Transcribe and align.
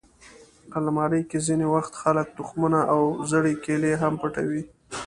الماري 0.77 1.21
کې 1.29 1.37
ځینې 1.47 1.65
وخت 1.75 1.93
خلک 2.01 2.27
تخمونه 2.37 2.79
او 2.93 3.01
زړې 3.31 3.53
کیلې 3.63 3.93
هم 4.01 4.13
پټوي 4.21 4.63